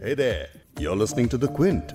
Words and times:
Hey 0.00 0.14
there, 0.14 0.46
you're 0.78 0.94
listening 0.94 1.28
to 1.30 1.36
The 1.36 1.48
Quint. 1.48 1.92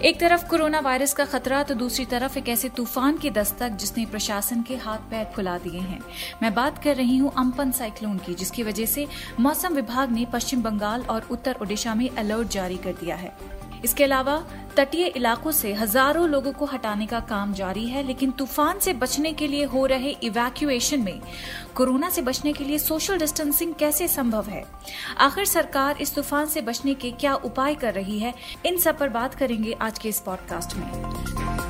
एक 0.00 0.18
तरफ़ 0.20 0.46
corona 0.48 0.80
virus 0.80 1.14
का 1.14 1.24
खतरा 1.24 1.62
तो 1.62 1.74
दूसरी 1.74 2.04
तरफ़ 2.04 2.38
एक 2.38 2.48
ऐसे 2.48 2.68
तूफ़ान 2.68 3.16
की 3.18 3.30
दस्तक 3.30 3.76
जिसने 3.80 4.04
प्रशासन 4.06 4.62
के 4.62 4.76
हाथ 4.76 5.10
पैर 5.10 5.24
फुला 5.34 5.56
दिए 5.58 5.80
हैं 5.80 6.00
मैं 6.42 6.54
बात 6.54 6.82
कर 6.84 6.96
रही 6.96 7.16
हूँ 7.16 7.32
अम्पन 7.38 7.72
साइक्लोन 7.72 8.18
की 8.26 8.34
जिसकी 8.34 8.62
वजह 8.62 8.86
से 8.86 9.06
मौसम 9.40 9.74
विभाग 9.74 10.12
ने 10.12 10.26
पश्चिम 10.32 10.62
बंगाल 10.62 11.02
और 11.10 11.26
उत्तर 11.30 11.56
ओडिशा 11.62 11.94
में 11.94 12.08
अलर्ट 12.08 12.48
जारी 12.50 12.76
कर 12.76 12.92
दिया 13.00 13.16
है 13.16 13.36
इसके 13.86 14.04
अलावा 14.04 14.36
तटीय 14.76 15.06
इलाकों 15.06 15.50
से 15.50 15.72
हज़ारों 15.74 16.28
लोगों 16.28 16.52
को 16.52 16.64
हटाने 16.64 17.06
का 17.06 17.20
काम 17.20 17.52
जारी 17.52 17.86
है, 17.86 18.02
लेकिन 18.02 18.30
तूफ़ान 18.30 18.78
से 18.78 18.92
बचने 18.92 19.32
के 19.32 19.46
लिए 19.46 19.64
हो 19.64 19.84
रहे 19.86 20.10
इवैक्यूएशन 20.22 21.02
में 21.02 21.20
कोरोना 21.74 22.10
से 22.10 22.22
बचने 22.22 22.52
के 22.52 22.64
लिए 22.64 22.78
सोशल 22.78 23.18
डिस्टेंसिंग 23.18 23.74
कैसे 23.74 24.08
संभव 24.08 24.44
है? 24.44 24.64
आखिर 25.18 25.44
सरकार 25.44 25.96
इस 26.00 26.14
तूफ़ान 26.14 26.46
से 26.46 26.60
बचने 26.60 26.94
के 26.94 27.10
क्या 27.10 27.34
उपाय 27.34 27.74
कर 27.74 27.94
रही 27.94 28.18
है? 28.18 28.34
इन 28.66 28.78
सब 28.78 28.98
पर 28.98 29.08
बात 29.08 29.34
करेंगे 29.34 29.72
आज 29.72 29.98
के 29.98 30.08
इस 30.08 30.20
पॉडकास्ट 30.20 30.76
में। 30.76 31.65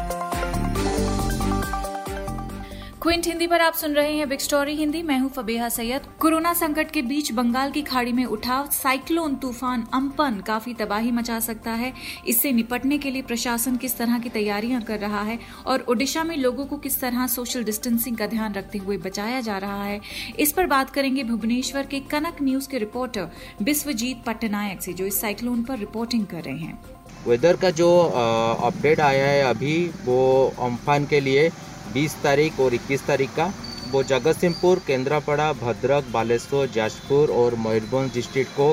क्विंट 3.07 3.27
हिंदी 3.27 3.47
पर 3.47 3.61
आप 3.61 3.75
सुन 3.75 3.93
रहे 3.95 4.13
हैं 4.13 4.29
बिग 4.29 4.39
स्टोरी 4.39 4.75
हिंदी। 4.77 5.03
मैं 5.03 5.19
हूँ 5.19 5.29
फबेहा 5.31 5.69
सैयद। 5.69 6.07
कोरोना 6.21 6.53
संकट 6.55 6.91
के 6.91 7.03
बीच 7.03 7.31
बंगाल 7.33 7.71
की 7.71 7.83
खाड़ी 7.83 8.13
में 8.13 8.25
उठा 8.27 8.65
साइक्लोन 8.73 9.35
तूफ़ान, 9.35 9.87
अम्पन 9.95 10.41
काफ़ी 10.47 10.75
तबाही 10.75 11.11
मचा 11.11 11.39
सकता 11.41 11.71
है। 11.73 11.93
इससे 12.27 12.53
निपटने 12.53 12.99
के 12.99 13.11
लिए 13.11 13.23
प्रशासन 13.23 13.77
किस 13.77 13.97
तरह 13.99 14.19
की 14.19 14.29
तैयारियाँ 14.29 14.81
कर 14.83 14.99
रहा 14.99 15.23
है 15.23 15.39
और 15.67 15.85
ओडिशा 15.89 16.25
में 16.25 16.37
लोगों 16.37 16.67
को 16.67 16.77
किस 16.79 17.01
तरह 17.01 17.27
सोशल 17.27 17.65
डिस्टेंसिंग 17.65 18.17
का 18.17 18.27
ध्यान 18.27 18.55
रखते 18.55 18.79
हुए 18.79 18.97
बचाया 18.99 19.41
जा 19.41 19.59
रहा 19.59 19.85
है, 19.85 20.01
इस 20.39 20.53
पर 20.53 20.67
बात 20.67 20.91
करेंगे 20.91 21.25
भुवनेश्वर 21.25 21.87
के 21.87 22.01
कनक 22.11 22.43
न्यूज़ 22.43 22.69
के 22.69 22.79
रिपोर्टर 22.79 23.29
बिस्वजीत 23.63 24.25
पट्टनायक 24.27 24.83
से, 24.83 24.93
जो 24.93 25.07
इस 25.07 25.21
साइक्लोन 25.21 25.63
पर 25.63 25.79
रिपोर्टिंग 25.79 26.27
कर 26.27 26.43
रहे 26.43 26.57
हैं। 26.57 26.79
वेदर 27.27 27.57
का 27.57 27.71
जो 27.73 27.89
अपडेट 28.01 29.01
आया 29.03 29.27
है 29.27 29.43
अभी, 29.45 29.79
वो 30.05 30.53
अम्फान 30.61 31.07
के 31.07 31.21
लिए 31.21 31.49
20 31.93 32.17
तारीख 32.23 32.61
और 32.61 32.75
21 32.75 33.07
तारीख 33.07 33.35
का 33.35 33.53
वो 33.91 34.03
जगत 34.03 34.37
सिंहपुर 34.37 34.83
केंद्रापड़ा, 34.87 35.53
भद्रक, 35.53 36.05
बालेश्वर, 36.11 36.67
जाजपुर 36.67 37.31
और 37.31 37.55
मयूरभंज 37.55 38.15
डिस्ट्रिक्ट 38.15 38.51
को 38.51 38.73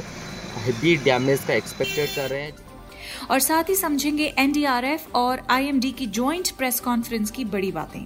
हेवी 0.57 0.95
डैमेज 0.95 1.43
का 1.43 1.53
एक्सपेक्टेड 1.53 2.15
कर 2.15 2.29
रहे 2.29 2.41
हैं। 2.41 2.53
और 3.31 3.39
साथ 3.39 3.63
ही 3.69 3.75
समझेंगे 3.75 4.33
एनडीआरएफ 4.37 5.15
और 5.15 5.41
आईएमडी 5.49 5.91
की 5.91 6.07
ज्वाइंट 6.07 6.51
प्रेस 6.51 6.79
कॉन्फ्रेंस 6.79 7.31
की 7.31 7.45
बड़ी 7.45 7.71
बातें। 7.71 8.05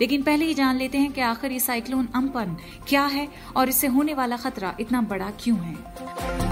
लेकिन 0.00 0.22
पहले 0.22 0.44
ही 0.44 0.54
जान 0.54 0.76
लेते 0.76 0.98
हैं 0.98 1.12
कि 1.12 1.20
आखिर 1.20 1.52
ये 1.52 1.60
साइक्लोन 1.60 2.08
अम्पन 2.14 2.56
क्या 2.88 3.04
है 3.04 3.28
और 3.56 3.68
इससे 3.68 3.86
होने 3.86 4.14
वाला 4.14 4.36
खतरा 4.36 4.74
इतना 4.80 5.00
बड़ा 5.00 5.30
क्यों 5.40 5.58
है? 5.58 6.47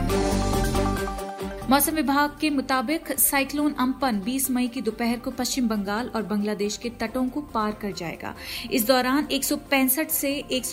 मौसम 1.70 1.92
विभाग 1.92 2.36
के 2.40 2.48
मुताबिक 2.50 3.10
साइक्लोन 3.12 3.72
अम्पन 3.72 4.20
20 4.20 4.50
मई 4.50 4.68
की 4.68 4.80
दोपहर 4.80 5.18
को 5.18 5.30
पश्चिम 5.30 5.68
बंगाल 5.68 6.08
और 6.08 6.22
बांग्लादेश 6.22 6.76
के 6.76 6.90
तटों 6.90 7.28
को 7.28 7.40
पार 7.54 7.72
कर 7.72 7.92
जाएगा। 7.92 8.34
इस 8.70 8.86
दौरान 8.86 9.26
एक 9.30 9.44
सौ 9.44 9.56
पैंसठ 9.70 10.10
से 10.10 10.30
एक 10.52 10.64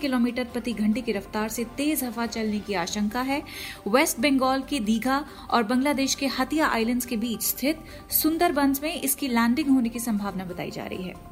किलोमीटर 0.00 0.44
प्रति 0.44 0.72
घंटे 0.72 1.00
की 1.00 1.12
रफ्तार 1.12 1.48
से 1.48 1.64
तेज 1.76 2.04
हवा 2.04 2.26
चलने 2.26 2.60
की 2.60 2.74
आशंका 2.74 3.20
है। 3.20 3.42
वेस्ट 3.88 4.20
बंगाल 4.20 4.62
के 4.62 4.80
दीघा 4.80 5.24
और 5.50 5.62
बांग्लादेश 5.62 6.14
के 6.14 6.26
हतिया 6.26 6.66
आइलैंड्स 6.66 7.06
के 7.06 7.16
बीच 7.16 7.42
स्थित 7.42 7.84
सुंदरबंस 8.12 8.82
में 8.82 8.94
इसकी 8.94 9.28
लैंडिंग 9.28 9.68
होने 9.68 9.88
की 9.88 9.98
संभावना 9.98 10.44
बताई 10.44 10.70
जा 10.70 10.86
रही 10.86 11.02
है। 11.02 11.31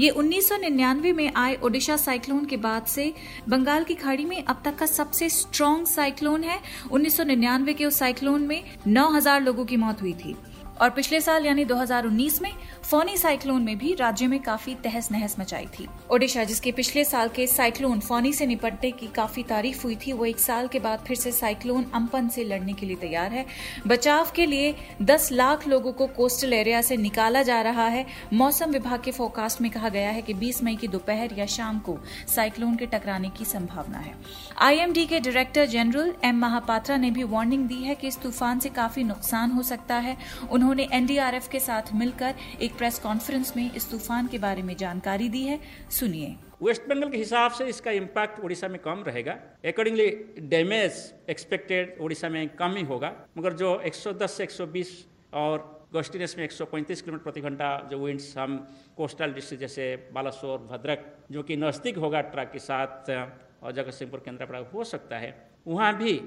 ये 0.00 0.10
1999 0.10 1.12
में 1.12 1.32
आए 1.36 1.56
ओडिशा 1.56 1.96
साइक्लोन 1.96 2.44
के 2.44 2.56
बाद 2.56 2.86
से 2.86 3.14
बंगाल 3.48 3.84
की 3.84 3.94
खाड़ी 3.94 4.24
में 4.24 4.44
अब 4.44 4.62
तक 4.64 4.76
का 4.76 4.86
सबसे 4.86 5.28
स्ट्रॉन्ग 5.28 5.86
साइक्लोन 5.86 6.44
है। 6.44 6.60
1999 6.92 7.74
के 7.74 7.84
उस 7.84 7.98
साइक्लोन 7.98 8.42
में 8.42 8.62
9000 8.86 9.42
लोगों 9.42 9.64
की 9.64 9.76
मौत 9.76 10.02
हुई 10.02 10.12
थी। 10.12 10.36
और 10.80 10.90
पिछले 10.90 11.20
साल, 11.20 11.46
यानी 11.46 11.64
2019 11.64 12.42
में 12.42 12.52
फोनी 12.82 13.16
साइक्लोन 13.16 13.62
में 13.62 13.78
भी 13.78 13.94
राज्य 13.94 14.26
में 14.26 14.40
काफ़ी 14.42 14.74
तहस 14.74 15.10
नहस 15.12 15.36
मचाई 15.40 15.66
थी। 15.66 15.86
ओडिशा, 16.10 16.44
जिसके 16.44 16.72
पिछले 16.72 17.04
साल 17.04 17.28
के 17.28 17.46
साइक्लोन 17.46 18.00
फोनी 18.00 18.32
से 18.32 18.46
निपटने 18.46 18.90
की 18.90 19.06
काफ़ी 19.06 19.42
तारीफ़ 19.42 19.82
हुई 19.82 19.96
थी, 19.96 20.12
वो 20.12 20.24
एक 20.24 20.38
साल 20.38 20.68
के 20.68 20.78
बाद 20.78 20.98
फिर 20.98 21.16
से 21.16 21.32
साइक्लोन 21.32 21.86
अम्पन 21.94 22.28
से 22.28 22.44
लड़ने 22.44 22.72
के 22.72 22.86
लिए 22.86 22.96
तैयार 22.96 23.32
है। 23.32 23.46
बचाव 23.86 24.32
के 24.36 24.46
लिए 24.46 24.74
10 25.02 25.32
लाख 25.32 25.66
लोगों 25.68 25.92
को 25.92 26.06
कोस्टल 26.06 26.52
एरिया 26.52 26.80
से 26.82 26.96
निकाला 26.96 27.42
जा 27.42 27.60
रहा 27.62 27.86
है। 27.86 28.06
मौसम 28.32 28.70
विभाग 28.70 29.02
के 29.02 29.10
फोरकास्ट 29.10 29.60
में 29.60 29.70
कहा 29.70 29.88
गया 29.88 30.10
है 30.10 30.22
कि 30.22 30.34
20 30.34 30.62
मई 30.62 30.76
की 30.76 30.88
दोपहर 30.88 31.34
या 31.38 31.46
शाम 31.46 31.78
को 31.78 31.98
साइक्लोन 32.28 32.76
के 32.76 32.86
टकराने 32.86 33.30
की 33.30 33.44
संभावना 33.44 33.98
है। 33.98 34.14
आईएमडी 34.58 35.06
के 35.06 35.20
डायरेक्टर 35.20 35.66
जनरल 35.66 36.14
एम 36.24 36.38
महापात्रा 36.38 36.96
ने 36.96 37.10
भी 37.10 37.24
वार्निंग 37.24 37.66
दी 37.68 37.82
है 37.82 37.94
कि 37.94 38.08
इस 38.08 38.18
तूफ़ान 38.18 38.58
से 38.58 38.68
काफ़ी 38.68 39.04
नुकसान 39.04 39.50
हो 39.50 39.62
सकता 39.62 39.94
है। 39.94 40.16
उन्होंने 40.50 40.88
एनडीआरएफ 40.92 41.48
के 41.48 41.60
साथ 41.60 41.82
मिलकर 41.94 42.34
एक 42.62 42.71
प्रेस 42.72 42.98
कॉन्फ्रेंस 42.98 43.52
में 43.56 43.74
इस 43.74 43.90
तूफ़ान 43.90 44.26
के 44.26 44.38
बारे 44.38 44.62
में 44.62 44.76
जानकारी 44.76 45.28
दी 45.28 45.42
है। 45.42 45.58
सुनिए। 45.90 46.36
वेस्ट 46.62 46.88
बंगाल 46.88 47.10
के 47.10 47.18
हिसाब 47.18 47.50
से 47.50 47.64
इसका 47.66 47.90
इम्पैक्ट 47.90 48.40
उड़ीसा 48.40 48.68
में 48.68 48.78
कम 48.80 49.02
रहेगा। 49.06 49.32
अकॉर्डिंगली 49.64 50.08
डैमेज 50.48 51.12
एक्सपेक्टेड 51.30 51.96
उड़ीसा 52.00 52.28
में 52.28 52.48
कम 52.56 52.76
ही 52.76 52.84
होगा। 52.84 53.12
मगर 53.38 53.52
जो 53.52 53.74
110 53.80 54.36
से 54.36 54.44
120 54.44 54.90
और 55.34 55.70
गस्टिनेस 55.94 56.34
में 56.38 56.44
135 56.44 57.02
किलोमीटर 57.02 57.22
प्रति 57.22 57.40
घंटा 57.40 57.70
जो 57.90 57.98
विंड्स 57.98 58.36
हम 58.38 58.56
कोस्टल 58.96 59.32
डिस्ट्रिक्ट 59.32 59.60
जैसे 59.60 60.10
बालासोर, 60.12 60.58
भद्रक, 60.70 61.06
जो 61.30 61.42
कि 61.42 61.56
नज़दीक 61.56 61.96
होगा 61.98 62.20
ट्रक 62.20 62.50
के 62.52 62.58
साथ 62.58 63.10
और 63.62 63.72
जगत 63.72 63.92
सिंहपुर 63.92 64.20
केंद्र 64.20 64.66
हो 64.74 64.84
सकता 64.84 65.18
है, 65.18 65.34
वहाँ 65.66 65.96
भी 65.96 66.20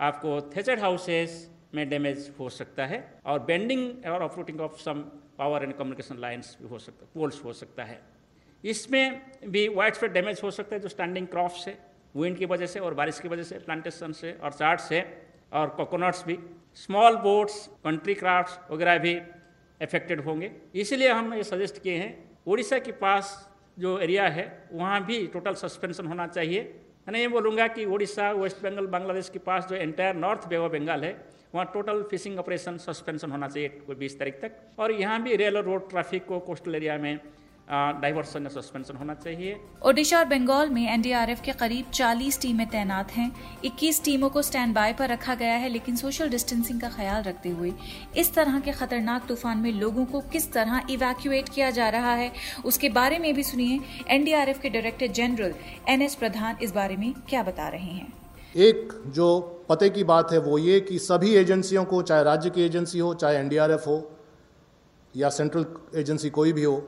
आपको 0.00 0.40
थेचर 0.56 0.78
हाउसेस 0.78 1.50
में 1.74 1.88
डैमेज 1.88 2.32
हो 2.38 2.48
सकता 2.48 2.86
है। 2.86 2.98
और 3.26 3.38
बेंडिंग 3.42 4.06
और 4.06 4.22
operating 4.22 4.60
of 4.60 4.80
some 4.80 5.04
power 5.38 5.62
and 5.62 5.72
communication 5.72 6.18
lines 6.20 6.56
भी 6.62 6.68
हो 6.68 6.78
सकता 6.78 7.06
पोल्स 7.14 7.44
हो 7.44 7.52
सकता 7.52 7.84
है। 7.84 8.00
इसमें 8.64 9.20
भी 9.46 9.66
वाइड 9.70 9.94
स्प्रेड 9.94 10.12
डैमेज 10.12 10.40
हो 10.44 10.50
सकता 10.50 10.74
है 10.76 10.80
जो 10.80 10.88
स्टैंडिंग 10.88 11.26
क्रॉप 11.28 11.50
से 11.54 11.76
विंड 12.14 12.36
की 12.38 12.46
वजह 12.46 12.66
से 12.66 12.80
और 12.80 12.94
बारिश 12.94 13.18
की 13.20 13.28
वजह 13.28 13.42
से 13.42 13.58
प्लांटेशन 13.60 14.12
से 14.12 14.32
और 14.34 14.52
चार्ट 14.52 14.80
से 14.80 15.00
और 15.52 15.68
कोकोनट्स 15.76 16.24
भी 16.26 16.38
स्मॉल 16.76 17.16
बोट्स 17.18 17.66
कंट्री 17.84 18.14
क्राफ्ट 18.14 18.70
वगैरह 18.72 18.98
भी 18.98 19.14
अफेक्टेड 19.80 20.20
होंगे। 20.20 20.50
इसलिए 20.74 21.10
हम 21.10 21.34
ये 21.34 21.44
सजेस्ट 21.44 21.82
किए 21.82 21.96
हैं, 21.96 22.40
उड़ीसा 22.46 22.78
के 22.78 22.92
पास 22.94 23.34
जो 23.78 23.98
एरिया 23.98 24.26
है, 24.28 24.46
वहाँ 24.72 25.04
भी 25.06 25.26
टोटल 25.26 25.54
सस्पेंशन 25.56 26.06
होना 26.06 26.26
चाहिए। 26.28 26.62
मैं 27.08 27.20
ये 27.20 27.28
बोलूँगा 27.28 27.66
कि 27.68 27.84
उड़ीसा 27.86 28.30
वेस्ट 28.32 28.62
बंगाल 28.62 28.86
बांग्लादेश 28.86 29.28
के 29.28 29.38
पास 29.40 29.66
जो 29.68 29.76
एंटायर 29.76 30.16
नॉर्थ 30.16 30.48
बे 30.48 30.58
बंगाल 30.70 31.04
है 31.04 31.12
वहाँ 31.54 31.70
टोटल 31.74 32.02
फिशिंग 32.10 32.38
ऑपरेशन 32.38 32.76
सस्पेंशन 32.80 33.30
होना 33.30 33.48
चाहिए 33.48 33.96
बीस 33.96 34.18
तारीख 34.18 34.40
तक। 34.42 34.58
और 34.78 34.92
यहाँ 34.94 35.22
भी 35.22 35.36
रेल 35.36 35.56
और 35.56 35.64
रोड 35.64 35.88
ट्रैफ़िक 35.90 36.26
को 36.26 36.38
कोस्टल 36.42 36.74
एरिया 36.74 36.98
में 36.98 37.18
डाइवर्सन 38.00 38.42
या 38.42 38.48
सस्पेंशन 38.50 38.96
होना 38.96 39.14
चाहिए। 39.16 39.56
ओडिशा 39.82 40.18
और 40.18 40.24
बंगाल 40.24 40.70
में 40.70 40.82
एनडीआरएफ 40.84 41.40
के 41.40 41.52
करीब 41.52 41.90
40 41.90 42.40
टीमें 42.40 42.66
तैनात 42.70 43.12
हैं। 43.12 43.30
21 43.64 44.02
टीमों 44.04 44.28
को 44.30 44.42
स्टैंड 44.42 44.74
बाय 44.74 44.92
पर 44.92 45.08
रखा 45.08 45.34
गया 45.34 45.54
है, 45.54 45.68
लेकिन 45.68 45.96
सोशल 45.96 46.30
डिस्टेंसिंग 46.30 46.80
का 46.80 46.88
ख्याल 46.88 47.22
रखते 47.22 47.48
हुए 47.50 47.72
इस 48.16 48.32
तरह 48.34 48.58
के 48.60 48.72
खतरनाक 48.72 49.26
तूफ़ान 49.28 49.58
में 49.58 49.70
लोगों 49.74 50.04
को 50.06 50.20
किस 50.32 50.52
तरह 50.52 50.86
इवैक्यूएट 50.90 51.48
किया 51.48 51.70
जा 51.70 51.88
रहा 51.88 52.14
है, 52.14 52.30
उसके 52.64 52.88
बारे 52.90 53.18
में 53.18 53.32
भी 53.34 53.42
सुनिए 53.44 53.80
एनडीआरएफ 54.10 54.60
के 54.60 54.70
director 54.70 55.06
general 55.12 55.54
N 55.88 56.02
S 56.02 56.14
Pradhan 56.16 56.58
इस 56.62 56.72
बारे 56.72 56.96
में 56.96 57.12
क्या 57.28 57.42
बता 57.42 57.68
रहे 57.68 57.92
हैं। 57.92 58.12
एक 58.56 58.92
जो 59.06 59.40
पते 59.68 59.88
की 59.90 60.04
बात 60.04 60.32
है 60.32 60.38
वो 60.38 60.58
ये 60.58 60.80
कि 60.80 60.98
सभी 60.98 61.34
एजेंसियों 61.36 61.84
को, 61.84 62.02
चाहे 62.02 62.24
राज्य 62.24 62.50
की 62.50 62.62
एजेंसी 62.62 62.98
हो, 62.98 63.12
चाहे 63.14 63.36
एनडीआरएफ 63.36 63.86
हो, 63.86 64.10
या 65.14 65.28
सेंट्रल 65.28 65.66
एजेंसी 65.94 66.30
कोई 66.30 66.52
भी 66.52 66.64
हो, 66.64 66.82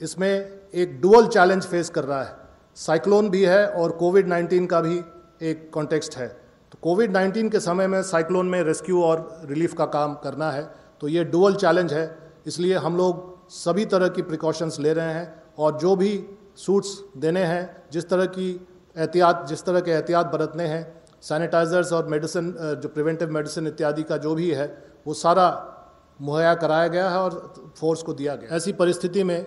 इसमें 0.00 0.30
एक 0.74 1.00
डुअल 1.00 1.26
चैलेंज 1.26 1.62
फेस 1.62 1.90
कर 1.90 2.04
रहा 2.04 2.22
है। 2.22 2.36
साइक्लोन 2.76 3.28
भी 3.30 3.42
है 3.44 3.66
और 3.68 3.92
कोविड 3.92 4.28
19 4.28 4.66
का 4.66 4.80
भी 4.80 4.96
एक 5.42 5.70
कॉन्टेक्स्ट 5.74 6.16
है। 6.16 6.28
तो 6.72 6.78
कोविड 6.82 7.12
19 7.12 7.50
के 7.50 7.60
समय 7.60 7.86
में 7.86 8.02
साइक्लोन 8.02 8.46
में 8.46 8.62
रेस्क्यू 8.62 9.02
और 9.02 9.40
रिलीफ 9.44 9.74
का 9.74 9.86
काम 9.88 10.14
करना 10.14 10.50
है 10.50 10.68
तो 11.00 11.08
ये 11.08 11.24
डुअल 11.24 11.54
चैलेंज 11.56 11.92
है। 11.92 12.04
इसलिए 12.46 12.74
हम 12.76 12.96
लोग 12.96 13.50
सभी 13.50 13.84
तरह 13.86 14.08
की 14.08 14.22
प्रिकॉशंस 14.22 14.78
ले 14.80 14.92
रहे 14.92 15.12
हैं 15.12 15.42
और 15.58 15.78
जो 15.78 15.94
भी 15.96 16.24
सूट्स 16.56 16.98
देने 17.16 17.44
हैं, 17.44 17.84
जिस 17.92 18.08
तरह 18.08 18.26
की 18.26 18.50
एहतियात, 18.96 19.46
जिस 19.48 19.64
तरह 19.64 19.80
के 19.80 19.90
एहतियात 19.90 20.26
बरतने 20.26 20.64
हैं 20.64 21.03
सैनिटाइजर्स 21.24 21.92
और 21.92 22.06
मेडिसिन 22.06 22.52
जो 22.82 22.88
प्रिवेंटिव 22.88 23.30
मेडिसिन 23.32 23.66
इत्यादि 23.66 24.02
का 24.02 24.16
जो 24.16 24.34
भी 24.34 24.50
है, 24.50 24.66
वो 25.06 25.14
सारा 25.14 25.46
मुहैया 26.20 26.54
कराया 26.54 26.88
गया 26.88 27.08
है 27.10 27.18
और 27.18 27.54
फोर्स 27.78 28.02
को 28.02 28.12
दिया 28.12 28.34
गया 28.36 28.56
ऐसी 28.56 28.72
परिस्थिति 28.72 29.22
में, 29.24 29.46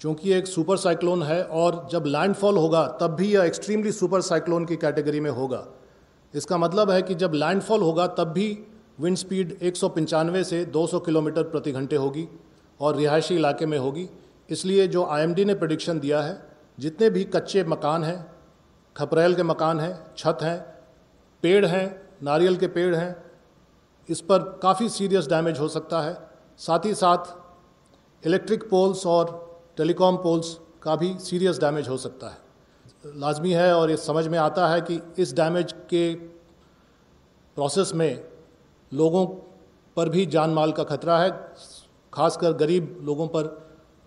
चूँकि 0.00 0.32
एक 0.32 0.46
सुपर 0.46 0.76
साइक्लोन 0.76 1.22
है 1.22 1.42
और 1.44 1.86
जब 1.92 2.04
लैंडफॉल 2.06 2.56
होगा, 2.56 2.86
तब 3.00 3.14
भी 3.14 3.32
यह 3.34 3.44
एक्सट्रीमली 3.44 3.92
सुपर 3.92 4.20
साइक्लोन 4.20 4.64
की 4.64 4.76
कैटेगरी 4.76 5.20
में 5.20 5.30
होगा। 5.30 5.64
इसका 6.34 6.58
मतलब 6.58 6.90
है 6.90 7.02
कि 7.02 7.14
जब 7.14 7.32
लैंडफॉल 7.34 7.82
होगा, 7.82 8.06
तब 8.06 8.32
भी 8.32 8.48
विंड 9.00 9.16
स्पीड 9.16 9.56
एक 9.62 9.76
सौ 9.76 9.88
पंचानवे 9.88 10.44
से 10.44 10.64
200 10.66 11.00
किलोमीटर 11.00 11.42
प्रति 11.42 11.72
घंटे 11.72 11.96
होगी 11.96 12.28
और 12.80 12.96
रिहायशी 12.96 13.34
इलाके 13.34 13.66
में 13.66 13.78
होगी। 13.78 14.08
इसलिए 14.50 14.86
जो 14.88 15.04
आईएमडी 15.04 15.44
ने 15.44 15.54
प्रडिक्शन 15.54 16.00
दिया 16.00 16.20
है, 16.20 16.40
जितने 16.78 17.10
भी 17.10 17.24
कच्चे 17.24 17.64
मकान 17.64 18.04
हैं, 18.04 18.26
खपरेल 18.96 19.34
के 19.34 19.42
मकान 19.42 19.80
हैं, 19.80 19.94
छत 20.16 20.38
हैं 20.42 20.58
पेड़ 21.42 21.66
हैं, 21.66 22.00
नारियल 22.22 22.56
के 22.56 22.66
पेड़ 22.66 22.94
हैं, 22.94 23.16
इस 24.08 24.20
पर 24.20 24.38
काफ़ी 24.62 24.88
सीरियस 24.88 25.26
डैमेज 25.26 25.58
हो 25.60 25.68
सकता 25.68 26.00
है। 26.00 26.16
साथ 26.58 26.84
ही 26.84 26.94
साथ 26.94 28.26
इलेक्ट्रिक 28.26 28.68
पोल्स 28.70 29.06
और 29.06 29.30
टेलीकॉम 29.76 30.16
पोल्स 30.16 30.58
का 30.82 30.96
भी 30.96 31.14
सीरियस 31.18 31.58
डैमेज 31.58 31.88
हो 31.88 31.96
सकता 31.96 32.28
है। 32.28 32.40
लाजमी 33.16 33.52
है 33.52 33.74
और 33.76 33.90
ये 33.90 33.96
समझ 33.96 34.26
में 34.28 34.38
आता 34.38 34.68
है 34.68 34.80
कि 34.80 35.00
इस 35.18 35.32
डैमेज 35.34 35.72
के 35.72 36.14
प्रोसेस 37.56 37.92
में 37.94 38.24
लोगों 38.92 39.26
पर 39.96 40.08
भी 40.08 40.26
जान 40.26 40.50
माल 40.50 40.72
का 40.72 40.84
खतरा 40.84 41.18
है, 41.18 41.30
खासकर 42.12 42.52
गरीब 42.52 42.98
लोगों 43.02 43.26
पर 43.28 43.50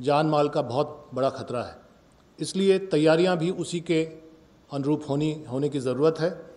जान 0.01 0.25
माल 0.25 0.49
का 0.49 0.61
बहुत 0.61 1.09
बड़ा 1.13 1.29
खतरा 1.29 1.63
है। 1.63 1.77
इसलिए 2.39 2.77
तैयारियाँ 2.79 3.37
भी 3.37 3.49
उसी 3.49 3.79
के 3.79 4.03
अनुरूप 4.73 5.03
होनी, 5.09 5.45
होने 5.51 5.69
की 5.69 5.79
ज़रूरत 5.79 6.19
है। 6.19 6.54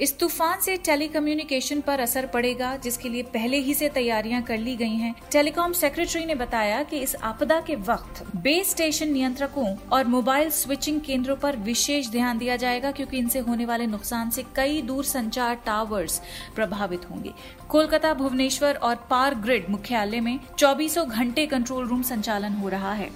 इस 0.00 0.18
तूफ़ान 0.18 0.60
से 0.60 0.76
टेलीकम्युनिकेशन 0.76 1.80
पर 1.80 2.00
असर 2.00 2.26
पड़ेगा, 2.26 2.76
जिसके 2.76 3.08
लिए 3.08 3.22
पहले 3.24 3.58
ही 3.58 3.74
से 3.74 3.88
तैयारियाँ 3.88 4.42
कर 4.42 4.58
ली 4.58 4.76
गई 4.76 4.96
हैं। 4.96 5.14
टेलीकॉम 5.32 5.72
सेक्रेटरी 5.74 6.24
ने 6.24 6.34
बताया 6.34 6.82
कि 6.82 6.98
इस 6.98 7.14
आपदा 7.24 7.60
के 7.60 7.76
वक्त 7.78 8.24
बेस 8.36 8.70
स्टेशन 8.70 9.12
नियंत्रकों 9.12 9.74
और 9.92 10.06
मोबाइल 10.06 10.50
स्विचिंग 10.50 11.00
केंद्रों 11.00 11.36
पर 11.36 11.56
विशेष 11.58 12.10
ध्यान 12.10 12.38
दिया 12.38 12.56
जाएगा, 12.56 12.90
क्योंकि 12.90 13.18
इनसे 13.18 13.38
होने 13.38 13.64
वाले 13.64 13.86
नुकसान 13.86 14.30
से 14.30 14.44
कई 14.56 14.82
दूर 14.82 15.04
संचार 15.04 15.54
टावर्स 15.66 16.20
प्रभावित 16.56 17.10
होंगे 17.10 17.32
कोलकाता, 17.68 18.12
भुवनेश्वर 18.14 18.74
और 18.74 19.06
पार 19.10 19.34
ग्रिड 19.36 19.68
मुख्यालय 19.70 20.20
में 20.20 20.38
चौबीसों 20.58 21.08
घंटे 21.08 21.46
कंट्रोल 21.46 21.86
रूम 21.86 22.02
संचालन 22.04 22.52
हो 22.52 22.68
रहा 22.68 22.92
है 22.92 23.10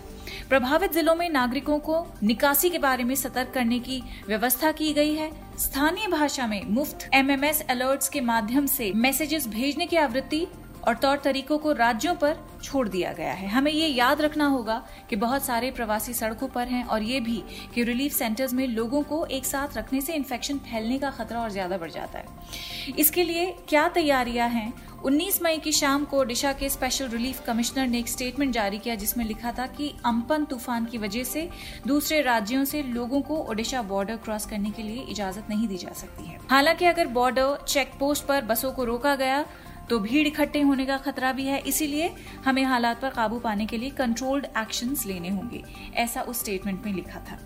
प्रभावित 0.48 0.92
जिलों 0.92 1.14
में 1.14 1.28
नागरिकों 1.30 1.78
को 1.78 2.06
निकासी 2.22 2.70
के 2.70 2.78
बारे 2.78 3.04
में 3.04 3.14
सतर्क 3.14 3.52
करने 3.54 3.78
की 3.78 4.02
व्यवस्था 4.28 4.72
की 4.72 4.92
गई 4.92 5.14
है। 5.14 5.30
स्थानीय 5.58 6.06
भाषा 6.06 6.46
में 6.46 6.62
मुफ़्त 6.66 7.08
एमएमएस 7.14 7.62
अलर्ट्स 7.70 8.08
के 8.08 8.20
माध्यम 8.20 8.66
से 8.66 8.92
मैसेजेस 8.96 9.48
भेजने 9.48 9.86
की 9.86 9.96
आवृत्ति 9.96 10.46
और 10.82 10.94
तौर 10.94 11.16
तरीकों 11.16 11.58
को 11.58 11.72
राज्यों 11.72 12.14
पर 12.14 12.36
छोड़ 12.62 12.88
दिया 12.88 13.12
गया 13.12 13.32
है। 13.32 13.48
हमें 13.48 13.70
ये 13.72 13.86
याद 13.88 14.20
रखना 14.20 14.46
होगा 14.46 14.82
कि 15.10 15.16
बहुत 15.16 15.44
सारे 15.44 15.70
प्रवासी 15.70 16.12
सड़कों 16.14 16.48
पर 16.48 16.68
हैं 16.68 16.84
और 16.84 17.02
ये 17.02 17.20
भी 17.20 17.42
कि 17.74 17.82
रिलीफ 17.82 18.12
सेंटर्स 18.12 18.52
में 18.52 18.66
लोगों 18.68 19.02
को 19.02 19.24
एक 19.26 19.46
साथ 19.46 19.76
रखने 19.76 20.00
से 20.00 20.14
इन्फेक्शन 20.14 20.58
फैलने 20.60 20.98
का 20.98 21.10
खतरा 21.10 21.40
और 21.40 21.50
ज़्यादा 21.50 21.78
बढ़ 21.78 21.90
जाता 21.90 22.18
है। 22.18 22.94
इसके 22.98 23.24
लिए 23.24 23.54
क्या 23.68 23.88
तैयारियाँ 23.88 24.48
हैं? 24.48 24.72
19 25.04 25.40
मई 25.42 25.58
की 25.58 25.72
शाम 25.72 26.04
को 26.04 26.18
ओडिशा 26.18 26.52
के 26.52 26.68
स्पेशल 26.68 27.08
रिलीफ 27.08 27.44
कमिश्नर 27.46 27.86
ने 27.86 27.98
एक 27.98 28.08
स्टेटमेंट 28.08 28.52
जारी 28.54 28.78
किया 28.78 28.94
जिसमें 28.94 29.24
लिखा 29.24 29.52
था 29.52 29.66
कि 29.68 29.92
अम्पन 30.04 30.44
तूफ़ान 30.44 30.84
की 30.84 30.98
वजह 30.98 31.24
से 31.24 31.48
दूसरे 31.86 32.20
राज्यों 32.22 32.64
से 32.64 32.82
लोगों 32.82 33.20
को 33.20 33.36
ओडिशा 33.44 33.82
बॉर्डर 33.82 34.16
क्रॉस 34.16 34.46
करने 34.46 34.70
के 34.70 34.82
लिए 34.82 35.02
इजाज़त 35.02 35.50
नहीं 35.50 35.68
दी 35.68 35.78
जा 35.78 35.92
सकती 35.92 36.24
है। 36.24 36.38
हालाँकि 36.50 36.84
अगर 36.84 37.06
बॉर्डर 37.08 37.56
चेक 37.68 37.92
पोस्ट 38.00 38.26
पर 38.26 38.44
बसों 38.44 38.72
को 38.72 38.84
रोका 38.84 39.14
गया 39.14 39.44
तो 39.90 39.98
भीड़ 39.98 40.26
इकट्ठे 40.26 40.60
होने 40.60 40.86
का 40.86 40.96
खतरा 40.98 41.32
भी 41.32 41.44
है, 41.44 41.58
इसीलिए 41.60 42.10
हमें 42.44 42.64
हालात 42.64 43.00
पर 43.00 43.10
काबू 43.10 43.38
पाने 43.38 43.66
के 43.66 43.78
लिए 43.78 43.90
कंट्रोल्ड 43.98 44.46
एक्शंस 44.58 45.06
लेने 45.06 45.28
होंगे, 45.28 45.62
ऐसा 45.94 46.22
उस 46.22 46.40
स्टेटमेंट 46.40 46.86
में 46.86 46.92
लिखा 46.92 47.20
था। 47.20 47.38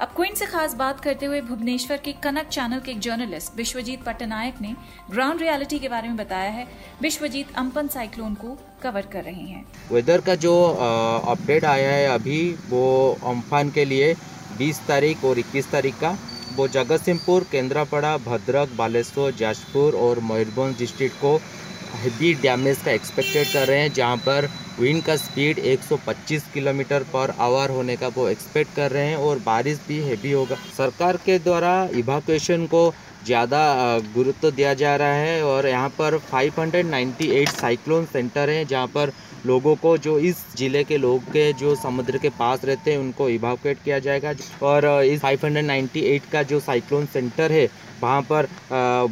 अब 0.00 0.08
क्वीन 0.16 0.34
से 0.34 0.46
खास 0.46 0.74
बात 0.74 1.00
करते 1.00 1.26
हुए 1.26 1.40
भुवनेश्वर 1.40 1.96
के 1.96 2.12
कनक 2.22 2.48
चैनल 2.48 2.80
के 2.80 2.90
एक 2.90 2.98
जर्नलिस्ट 3.00 3.56
विश्वजीत 3.56 4.02
पट्टनायक 4.04 4.60
ने 4.60 4.74
ग्राउंड 5.10 5.40
रियलिटी 5.40 5.78
के 5.78 5.88
बारे 5.88 6.08
में 6.08 6.16
बताया 6.16 6.50
है। 6.50 6.66
विश्वजीत 7.02 7.54
अम्पन 7.56 7.88
साइक्लोन 7.88 8.34
को 8.34 8.56
कवर 8.82 9.06
कर 9.12 9.24
रहे 9.24 9.44
हैं। 9.44 9.64
वेदर 9.92 10.20
का 10.20 10.34
जो 10.36 10.54
अपडेट 10.64 11.64
आया 11.64 11.90
है 11.90 12.06
अभी, 12.08 12.50
वो 12.68 13.18
अम्फान 13.26 13.70
के 13.70 13.84
लिए 13.84 14.14
20 14.58 14.80
तारीख 14.88 15.24
और 15.24 15.38
21 15.38 15.70
तारीख 15.70 15.98
का। 16.00 16.16
वो 16.56 16.66
जगत 16.68 17.00
सिंहपुर 17.00 17.46
केंद्रापड़ा, 17.52 18.16
भद्रक, 18.18 18.68
बालेश्वर, 18.76 19.32
जाजपुर 19.32 19.96
और 19.96 20.20
मयूरभंज 20.22 20.78
डिस्ट्रिक्ट 20.78 21.16
को 21.16 21.38
हैवी 21.94 22.32
डैमेज 22.42 22.82
का 22.84 22.90
एक्सपेक्टेड 22.90 23.52
कर 23.52 23.66
रहे 23.66 23.80
हैं, 23.80 23.92
जहाँ 23.92 24.16
पर 24.18 24.48
विंड 24.78 25.02
का 25.02 25.16
स्पीड 25.16 25.58
125 25.58 26.42
किलोमीटर 26.54 27.02
पर 27.12 27.34
आवर 27.40 27.70
होने 27.70 27.96
का 27.96 28.08
वो 28.16 28.28
एक्सपेक्ट 28.28 28.74
कर 28.76 28.90
रहे 28.90 29.06
हैं 29.06 29.16
और 29.18 29.38
बारिश 29.46 29.80
भी 29.88 29.98
हैवी 30.00 30.32
होगा। 30.32 30.56
सरकार 30.76 31.16
के 31.24 31.38
द्वारा 31.38 31.72
इवाकुएशन 31.96 32.66
को 32.66 32.92
ज़्यादा 33.26 33.62
गुरुत्व 34.14 34.50
दिया 34.50 34.74
जा 34.74 34.94
रहा 34.96 35.14
है 35.14 35.42
और 35.44 35.66
यहाँ 35.66 35.88
पर 35.98 36.18
598 36.32 37.48
साइक्लोन 37.50 38.04
सेंटर 38.06 38.50
हैं, 38.50 38.66
जहाँ 38.66 38.86
पर 38.88 39.12
लोगों 39.46 39.74
को 39.76 39.96
जो 39.98 40.18
इस 40.20 40.44
ज़िले 40.56 40.82
के 40.84 40.96
लोग 40.98 41.24
के 41.32 41.52
जो 41.54 41.74
समुद्र 41.76 42.18
के 42.18 42.28
पास 42.30 42.64
रहते 42.64 42.90
हैं, 42.90 42.98
उनको 42.98 43.28
इवाकुएट 43.28 43.78
किया 43.84 43.98
जाएगा। 43.98 44.32
और 44.62 44.86
इस 45.04 45.20
598 45.20 46.30
का 46.32 46.42
जो 46.44 46.60
साइक्लोन 46.60 47.06
सेंटर 47.06 47.52
है, 47.52 47.68
वहाँ 48.02 48.22
पर 48.22 48.48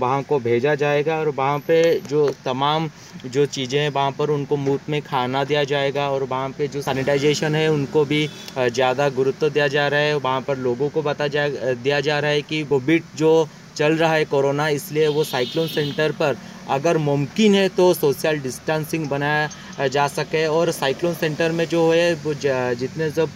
वहाँ 0.00 0.22
को 0.22 0.38
भेजा 0.40 0.74
जाएगा 0.74 1.18
और 1.18 1.28
वहाँ 1.28 1.58
पे 1.58 1.78
जो 2.00 2.28
तमाम 2.44 2.88
जो 3.26 3.44
चीज़ें 3.46 3.78
हैं, 3.80 3.90
वहाँ 3.90 4.10
पर 4.18 4.30
उनको 4.30 4.56
मुफ़्त 4.56 4.90
में 4.90 5.00
खाना 5.02 5.44
दिया 5.44 5.64
जाएगा 5.64 6.08
और 6.10 6.22
वहाँ 6.24 6.48
पे 6.58 6.68
जो 6.68 6.82
सैनिटाइजेशन 6.82 7.54
है, 7.54 7.68
उनको 7.68 8.04
भी 8.04 8.26
ज़्यादा 8.58 9.08
गुरुत्व 9.10 9.48
दिया 9.48 9.68
जा 9.68 9.86
रहा 9.88 10.00
है। 10.00 10.16
वहाँ 10.16 10.40
पर 10.40 10.58
लोगों 10.58 10.88
को 10.88 11.02
बता 11.02 11.28
जा 11.28 11.48
दिया 11.48 12.00
जा 12.00 12.18
रहा 12.18 12.30
है 12.30 12.42
कि 12.42 12.62
कोविड 12.64 13.02
जो 13.16 13.48
चल 13.76 13.96
रहा 13.96 14.12
है 14.12 14.24
कोरोना, 14.24 14.68
इसलिए 14.70 15.08
वो 15.08 15.24
साइक्लोन 15.24 15.66
सेंटर 15.68 16.12
पर 16.12 16.36
अगर 16.70 16.98
मुमकिन 16.98 17.54
है 17.54 17.68
तो 17.70 17.92
सोशल 17.94 18.38
डिस्टेंसिंग 18.40 19.08
बनाया 19.08 19.86
जा 19.88 20.06
सके। 20.08 20.46
और 20.48 20.70
साइक्लोन 20.72 21.14
सेंटर 21.14 21.52
में 21.52 21.66
जो 21.66 21.90
है, 21.92 22.14
वो 22.16 22.34
जितने 22.34 23.10
सब 23.10 23.30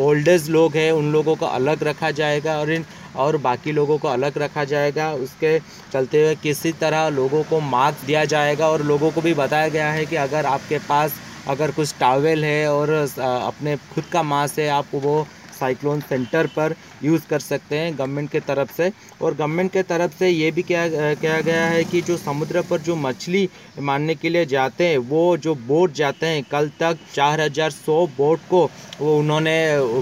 ओल्डेज 0.00 0.48
लोग 0.50 0.76
हैं, 0.76 0.90
उन 0.92 1.12
लोगों 1.12 1.34
को 1.36 1.46
अलग 1.48 1.82
रखा 1.84 2.10
जाएगा 2.12 2.58
और 2.60 2.72
इन, 2.72 2.84
और 3.16 3.36
बाकी 3.38 3.72
लोगों 3.72 3.98
को 3.98 4.08
अलग 4.08 4.38
रखा 4.38 4.64
जाएगा। 4.66 5.12
उसके 5.14 5.58
चलते 5.92 6.22
हुए 6.22 6.34
किसी 6.42 6.72
तरह 6.80 7.08
लोगों 7.10 7.42
को 7.44 7.60
मास्क 7.62 8.06
दिया 8.06 8.24
जाएगा 8.26 8.68
और 8.68 8.82
लोगों 8.84 9.10
को 9.10 9.20
भी 9.20 9.34
बताया 9.34 9.68
गया 9.68 9.90
है 9.90 10.04
कि 10.06 10.16
अगर 10.18 10.46
आपके 10.46 10.78
पास 10.88 11.20
अगर 11.48 11.70
कुछ 11.70 11.94
टावल 12.00 12.44
है 12.44 12.68
और 12.68 12.90
अपने 12.90 13.76
खुद 13.94 14.04
का 14.12 14.22
मास्क 14.24 14.58
है, 14.58 14.68
आप 14.70 14.86
वो 14.94 15.26
साइक्लोन 15.58 16.00
सेंटर 16.02 16.46
पर 16.56 16.74
यूज़ 17.04 17.26
कर 17.30 17.40
सकते 17.40 17.78
हैं 17.78 17.92
गवर्नमेंट 17.98 18.30
के 18.30 18.40
तरफ़ 18.42 18.72
से। 18.76 18.90
और 19.22 19.34
गवर्नमेंट 19.34 19.72
के 19.72 19.82
तरफ़ 19.84 20.18
से 20.18 20.28
ये 20.28 20.50
भी 20.50 20.62
क्या, 20.62 20.86
किया 20.88 21.40
गया 21.40 21.64
है 21.66 21.84
कि 21.84 22.00
जो 22.02 22.16
समुद्र 22.16 22.62
पर 22.70 22.80
जो 22.80 22.96
मछली 22.96 23.48
मारने 23.80 24.14
के 24.14 24.28
लिए 24.28 24.46
जाते 24.46 24.88
हैं, 24.88 24.98
वो 24.98 25.36
जो 25.36 25.54
बोट 25.66 25.92
जाते 25.94 26.26
हैं, 26.26 26.42
कल 26.50 26.70
तक 26.80 26.98
चार 27.14 27.40
हज़ार 27.40 27.70
सौ 27.70 28.06
बोट 28.16 28.40
को 28.50 28.68
वो 29.00 29.18
उन्होंने 29.18 29.56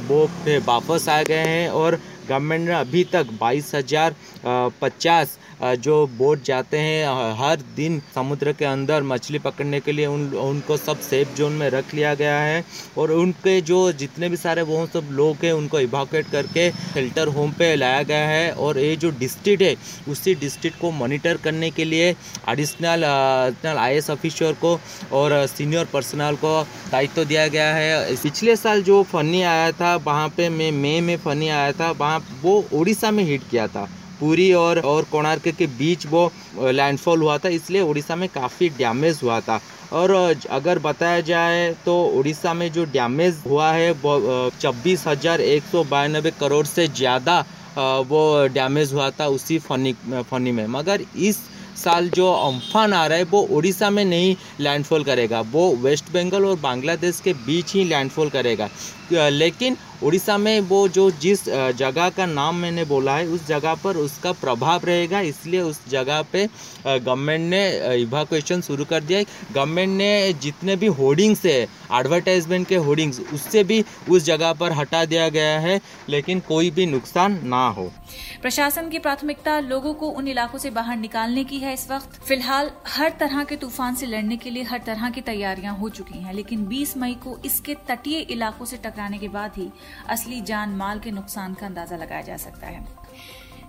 वो 0.08 0.24
वापस 0.66 1.08
आ 1.08 1.22
गए 1.22 1.46
हैं 1.46 1.68
और 1.70 1.98
गवर्नमेंट 2.24 2.68
ने 2.68 2.74
अभी 2.74 3.04
तक 3.12 3.26
बाईस 3.40 3.74
हज़ार 3.74 4.14
पचास 4.80 5.38
जो 5.80 5.94
बोट 6.18 6.42
जाते 6.44 6.78
हैं 6.78 7.34
हर 7.36 7.60
दिन 7.76 8.00
समुद्र 8.14 8.52
के 8.52 8.64
अंदर 8.64 9.02
मछली 9.02 9.38
पकड़ने 9.38 9.80
के 9.80 9.92
लिए 9.92 10.06
उन, 10.06 10.26
उनको 10.28 10.76
सब 10.76 11.00
सेफ़ 11.00 11.36
जोन 11.36 11.52
में 11.52 11.68
रख 11.70 11.94
लिया 11.94 12.14
गया 12.14 12.38
है 12.38 12.64
और 12.98 13.10
उनके 13.12 13.60
जो 13.62 13.80
जितने 13.94 14.28
भी 14.28 14.36
सारे 14.36 14.62
वो 14.62 14.84
सब 14.86 15.08
लोग 15.12 15.44
हैं, 15.44 15.52
उनको 15.52 15.80
इवाकुएट 15.80 16.30
करके 16.32 16.70
शेल्टर 16.70 17.28
होम 17.36 17.52
पे 17.58 17.74
लाया 17.76 18.02
गया 18.02 18.26
है 18.28 18.50
और 18.54 18.78
ये 18.78 18.96
जो 18.96 19.10
डिस्ट्रिक्ट 19.18 19.62
है, 19.62 19.74
उसी 20.08 20.34
डिस्ट्रिक्ट 20.34 20.80
को 20.80 20.90
मॉनिटर 20.92 21.36
करने 21.44 21.70
के 21.70 21.84
लिए 21.84 22.10
एडिशनल 22.48 23.04
एडिशनल 23.04 23.78
आई 23.78 24.00
ऑफिसर 24.10 24.52
को 24.60 24.78
और 25.12 25.46
सीनियर 25.46 25.84
पर्सनल 25.92 26.36
को 26.36 26.62
दायित्व 26.90 27.24
दिया 27.24 27.46
गया 27.48 27.74
है। 27.74 28.16
पिछले 28.16 28.56
साल 28.56 28.82
जो 28.82 29.02
फनी 29.04 29.42
आया 29.44 29.70
था, 29.72 29.94
वहाँ 29.96 30.28
पे 30.36 30.48
मैं 30.48 30.70
मई 30.72 31.00
में 31.00 31.16
फनी 31.18 31.48
आया 31.50 31.72
था, 31.72 31.90
वहाँ 31.92 32.13
वो 32.42 32.64
उड़ीसा 32.72 33.10
में 33.10 33.22
हिट 33.24 33.42
किया 33.50 33.66
था। 33.68 33.88
पुरी 34.20 34.52
और 34.54 34.78
और 34.80 35.04
कोणार्क 35.12 35.48
के 35.50 35.66
बीच 35.68 36.06
वो 36.06 36.30
लैंडफॉल 36.56 37.22
हुआ 37.22 37.38
था, 37.38 37.48
इसलिए 37.50 37.82
उड़ीसा 37.82 38.16
में 38.16 38.28
काफ़ी 38.30 38.68
डैमेज 38.70 39.20
हुआ 39.22 39.40
था। 39.40 39.60
और 39.92 40.10
अगर 40.50 40.78
बताया 40.80 41.20
जाए 41.22 41.72
तो 41.84 42.02
उड़ीसा 42.18 42.52
में 42.54 42.70
जो 42.72 42.84
डैमेज 42.86 43.42
हुआ 43.46 43.70
है, 43.72 43.90
वो 43.94 44.50
छब्बीस 44.60 45.06
हज़ार 45.06 45.40
एक 45.42 45.62
सौ 45.72 45.84
बानबे 45.86 46.30
करोड़ 46.40 46.64
से 46.66 46.86
ज़्यादा 46.88 47.44
वो 48.08 48.46
डैमेज 48.54 48.92
हुआ 48.92 49.10
था 49.10 49.26
उसी 49.28 49.58
फनी 49.60 49.92
फनी 50.24 50.52
में। 50.52 50.66
मगर 50.68 51.00
इस 51.18 51.38
साल 51.76 52.08
जो 52.10 52.30
अम्फान 52.32 52.92
आ 52.92 53.06
रहा 53.06 53.18
है, 53.18 53.24
वो 53.24 53.40
उड़ीसा 53.50 53.88
में 53.90 54.04
नहीं 54.04 54.34
लैंडफॉल 54.60 55.04
करेगा। 55.04 55.40
वो 55.52 55.70
वेस्ट 55.76 56.12
बंगाल 56.12 56.44
और 56.44 56.58
बांग्लादेश 56.60 57.20
के 57.20 57.32
बीच 57.46 57.72
ही 57.74 57.84
लैंडफॉल 57.84 58.28
करेगा। 58.30 58.68
लेकिन 59.12 59.76
उड़ीसा 60.02 60.36
में 60.38 60.60
वो 60.62 60.86
जो 60.88 61.10
जिस 61.12 61.44
जगह 61.74 62.08
का 62.10 62.24
नाम 62.26 62.56
मैंने 62.56 62.84
बोला 62.84 63.16
है, 63.16 63.26
उस 63.26 63.46
जगह 63.46 63.74
पर 63.74 63.96
उसका 63.96 64.32
प्रभाव 64.34 64.84
रहेगा, 64.84 65.20
इसलिए 65.22 65.60
उस 65.62 65.80
जगह 65.90 66.22
पे 66.32 66.46
गवर्नमेंट 66.86 67.48
ने 67.50 67.96
इवाकुएशन 67.96 68.60
शुरू 68.62 68.84
कर 68.84 69.00
दिया 69.02 69.18
है। 69.18 69.26
गवर्नमेंट 69.52 69.96
ने 69.98 70.32
जितने 70.42 70.76
भी 70.76 70.86
होर्डिंग्स 70.98 71.44
है 71.46 71.60
एडवर्टाइजमेंट 71.94 72.66
के 72.68 72.76
होर्डिंग्स 72.78 73.20
उससे 73.32 73.62
भी 73.64 73.84
उस 74.10 74.24
जगह 74.24 74.52
पर 74.52 74.72
हटा 74.72 75.04
दिया 75.04 75.28
गया 75.28 75.58
है, 75.60 75.80
लेकिन 76.08 76.40
कोई 76.40 76.70
भी 76.70 76.86
नुकसान 76.86 77.40
ना 77.44 77.66
हो। 77.68 77.90
प्रशासन 78.42 78.88
की 78.90 78.98
प्राथमिकता 78.98 79.58
लोगों 79.60 79.94
को 79.94 80.08
उन 80.10 80.28
इलाकों 80.28 80.58
से 80.58 80.70
बाहर 80.70 80.96
निकालने 80.96 81.44
की 81.44 81.58
है 81.58 81.72
इस 81.74 81.90
वक्त। 81.90 82.20
फ़िलहाल 82.22 82.70
हर 82.88 83.12
तरह 83.20 83.44
के 83.44 83.56
तूफ़ान 83.56 83.94
से 83.94 84.06
लड़ने 84.06 84.36
के 84.36 84.50
लिए 84.50 84.62
हर 84.64 84.82
तरह 84.86 85.10
की 85.10 85.20
तैयारियाँ 85.22 85.76
हो 85.76 85.88
चुकी 85.90 86.18
हैं, 86.18 86.34
लेकिन 86.34 86.66
20 86.66 86.96
मई 86.96 87.14
को 87.24 87.38
इसके 87.44 87.74
तटीय 87.88 88.18
इलाकों 88.20 88.64
से 88.64 88.76
टक 88.78 88.93
टकराने 88.94 89.18
के 89.18 89.28
बाद 89.28 89.52
ही 89.56 89.70
असली 90.08 90.40
जान 90.42 90.74
माल 90.76 90.98
के 91.00 91.10
नुकसान 91.10 91.54
का 91.54 91.66
अंदाज़ा 91.66 91.96
लगाया 91.96 92.22
जा 92.22 92.36
सकता 92.36 92.66
है। 92.66 92.86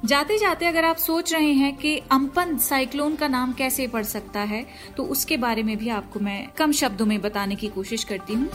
जाते 0.05 0.37
जाते 0.37 0.65
अगर 0.65 0.85
आप 0.85 0.97
सोच 0.97 1.33
रहे 1.33 1.51
हैं 1.53 1.75
कि 1.75 1.97
अम्पन 2.11 2.57
साइक्लोन 2.57 3.15
का 3.15 3.27
नाम 3.27 3.53
कैसे 3.53 3.87
पड़ 3.87 4.03
सकता 4.03 4.39
है 4.43 4.65
तो 4.97 5.03
उसके 5.05 5.37
बारे 5.37 5.63
में 5.63 5.75
भी 5.77 5.89
आपको 5.89 6.19
मैं 6.19 6.47
कम 6.57 6.71
शब्दों 6.71 7.05
में 7.05 7.19
बताने 7.21 7.55
की 7.55 7.67
कोशिश 7.69 8.03
करती 8.03 8.33
हूँ। 8.33 8.49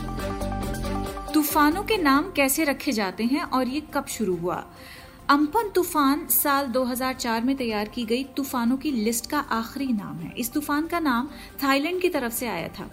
तूफानों 1.35 1.83
के 1.83 1.97
नाम 1.97 2.31
कैसे 2.33 2.65
रखे 2.65 2.93
जाते 2.93 3.25
हैं 3.25 3.43
और 3.43 3.69
ये 3.69 3.83
कब 3.95 4.07
शुरू 4.09 4.37
हुआ? 4.37 4.65
अम्पन 5.31 5.69
तूफ़ान 5.75 6.27
साल 6.29 6.67
2004 6.67 7.45
में 7.45 7.57
तैयार 7.57 7.89
की 7.89 8.05
गई 8.05 8.25
तूफानों 8.37 8.77
की 8.77 8.91
लिस्ट 8.93 9.31
का 9.31 9.39
आखिरी 9.51 9.93
नाम 9.93 10.17
है। 10.17 10.33
इस 10.39 10.53
तूफ़ान 10.53 10.87
का 10.87 11.01
नाम 11.01 11.29
थाईलैंड 11.63 12.01
की 12.03 12.09
तरफ़ 12.09 12.33
से 12.33 12.49
आया 12.49 12.69
था। 12.69 12.91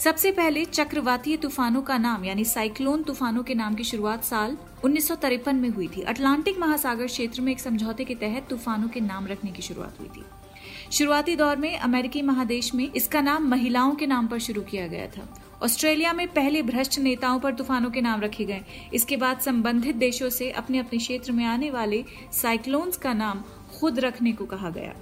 सबसे 0.00 0.30
पहले 0.32 0.64
चक्रवातीय 0.64 1.36
तूफानों 1.36 1.80
का 1.82 1.96
नाम, 1.98 2.24
यानी 2.24 2.44
साइक्लोन 2.44 3.02
तूफानों 3.02 3.42
के 3.42 3.54
नाम 3.54 3.74
की 3.74 3.84
शुरुआत 3.84 4.24
साल 4.24 4.56
उन्नीस 4.84 5.06
सौ 5.08 5.14
तिरपन 5.14 5.56
में 5.56 5.68
हुई 5.68 5.86
थी। 5.88 6.00
अटलांटिक 6.02 6.58
महासागर 6.58 7.06
क्षेत्र 7.06 7.42
में 7.42 7.52
एक 7.52 7.60
समझौते 7.60 8.04
के 8.04 8.14
तहत 8.14 8.46
तूफानों 8.50 8.88
के 8.88 9.00
नाम 9.00 9.26
रखने 9.26 9.50
की 9.50 9.62
शुरुआत 9.62 10.00
हुई 10.00 10.08
थी। 10.08 10.24
शुरुआती 10.92 11.36
दौर 11.36 11.56
में 11.56 11.78
अमेरिकी 11.78 12.22
महादेश 12.22 12.74
में 12.74 12.92
इसका 12.92 13.20
नाम 13.20 13.48
महिलाओं 13.48 13.94
के 13.94 14.06
नाम 14.06 14.26
पर 14.26 14.38
शुरू 14.38 14.62
किया 14.62 14.86
गया 14.86 15.06
था। 15.06 15.28
ऑस्ट्रेलिया 15.62 16.12
में 16.12 16.26
पहले 16.28 16.62
भ्रष्ट 16.62 16.98
नेताओं 16.98 17.40
पर 17.40 17.54
तूफानों 17.54 17.90
के 17.90 18.00
नाम 18.00 18.20
रखे 18.20 18.44
गए। 18.44 18.60
इसके 18.94 19.16
बाद 19.16 19.40
संबंधित 19.40 19.96
देशों 19.96 20.30
से 20.30 20.50
अपने 20.50 20.78
अपने 20.78 20.98
क्षेत्र 20.98 21.32
में 21.32 21.44
आने 21.44 21.70
वाले 21.70 22.04
साइक्लोन्स 22.32 22.96
का 22.96 23.12
नाम 23.14 23.44
खुद 23.78 24.00
रखने 24.00 24.32
को 24.32 24.44
कहा 24.44 24.70
गया। 24.70 24.94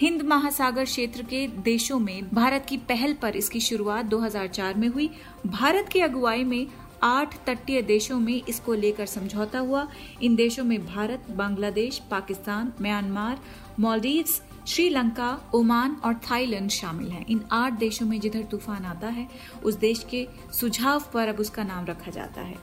हिंद 0.00 0.22
महासागर 0.22 0.84
क्षेत्र 0.84 1.22
के 1.22 1.46
देशों 1.46 1.98
में 1.98 2.34
भारत 2.34 2.66
की 2.68 2.76
पहल 2.76 3.12
पर 3.12 3.36
इसकी 3.36 3.60
शुरुआत 3.60 4.04
2004 4.04 4.74
में 4.74 4.88
हुई। 4.88 5.10
भारत 5.46 5.88
की 5.88 6.00
अगुवाई 6.00 6.44
में 6.44 6.66
आठ 7.02 7.34
तटीय 7.46 7.82
देशों 7.82 8.20
में 8.20 8.42
इसको 8.48 8.74
लेकर 8.74 9.06
समझौता 9.06 9.58
हुआ। 9.58 9.88
इन 10.22 10.36
देशों 10.36 10.64
में 10.64 10.86
भारत, 10.86 11.26
बांग्लादेश, 11.30 11.98
पाकिस्तान, 11.98 12.72
म्यांमार, 12.80 13.38
मालदीव्स, 13.80 14.42
श्रीलंका, 14.66 15.50
ओमान 15.54 15.96
और 16.04 16.14
थाईलैंड 16.14 16.70
शामिल 16.70 17.08
हैं। 17.08 17.26
इन 17.26 17.40
आठ 17.52 17.72
देशों 17.72 18.06
में 18.06 18.20
जिधर 18.20 18.42
तूफ़ान 18.42 18.84
आता 18.84 19.08
है, 19.08 19.28
उस 19.64 19.74
देश 19.74 20.06
के 20.10 20.28
सुझाव 20.52 21.02
पर 21.14 21.28
अब 21.28 21.40
उसका 21.40 21.64
नाम 21.64 21.84
रखा 21.84 22.10
जाता 22.10 22.40
है। 22.40 22.54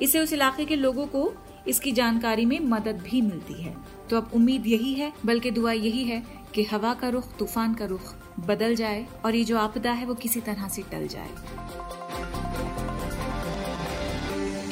इससे 0.00 0.20
उस 0.20 0.32
इलाके 0.32 0.64
के 0.64 0.76
लोगों 0.76 1.06
को 1.06 1.32
इसकी 1.68 1.92
जानकारी 1.92 2.44
में 2.44 2.60
मदद 2.60 3.02
भी 3.10 3.20
मिलती 3.20 3.62
है। 3.62 3.76
तो 4.10 4.16
अब 4.16 4.30
उम्मीद 4.34 4.66
यही 4.66 4.94
है, 4.94 5.12
बल्कि 5.26 5.50
दुआ 5.50 5.72
यही 5.72 6.04
है 6.04 6.43
कि 6.54 6.62
हवा 6.62 6.94
का 6.94 7.08
रुख, 7.08 7.36
तूफ़ान 7.38 7.74
का 7.74 7.84
रुख 7.84 8.14
बदल 8.46 8.74
जाए 8.74 9.06
और 9.24 9.34
ये 9.34 9.44
जो 9.44 9.58
आपदा 9.58 9.92
है 9.92 10.06
वो 10.06 10.14
किसी 10.14 10.40
तरह 10.40 10.68
से 10.68 10.82
टल 10.92 11.06
जाए। 11.06 11.30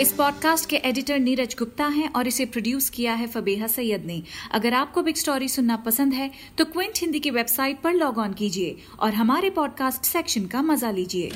इस 0.00 0.12
पॉडकास्ट 0.12 0.68
के 0.68 0.76
एडिटर 0.76 1.18
नीरज 1.18 1.54
गुप्ता 1.58 1.86
हैं 1.86 2.08
और 2.08 2.26
इसे 2.26 2.44
प्रोड्यूस 2.46 2.88
किया 2.90 3.14
है 3.14 3.26
फबेहा 3.26 3.66
सैयद 3.66 4.04
ने। 4.04 4.22
अगर 4.52 4.74
आपको 4.74 5.02
बिग 5.02 5.16
स्टोरी 5.16 5.48
सुनना 5.48 5.76
पसंद 5.86 6.14
है 6.14 6.30
तो 6.58 6.64
क्विंट 6.64 6.98
हिंदी 6.98 7.20
की 7.20 7.30
वेबसाइट 7.30 7.80
पर 7.80 7.92
लॉग 7.94 8.18
ऑन 8.18 8.32
कीजिए 8.32 8.76
और 9.00 9.14
हमारे 9.14 9.50
पॉडकास्ट 9.50 10.04
सेक्शन 10.04 10.46
का 10.46 10.62
मज़ा 10.62 10.90
लीजिए। 10.90 11.30